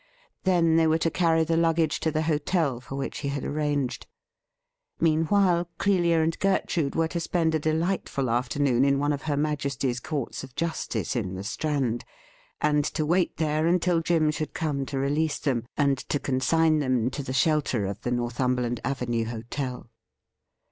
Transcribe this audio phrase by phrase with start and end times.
[0.45, 4.07] Then they were to carry the luggage to the hotel for which he had arranged.
[4.99, 9.99] Meanwhile Clelia and Gertrude were to spend a delightful afternoon in one of her Majesty's
[9.99, 12.03] Courts of Justice in the Strand,
[12.59, 17.11] and to wait there until Jim should come to release them, and to consign them
[17.11, 19.87] to the shelter of the Northumberland Avenue hotel.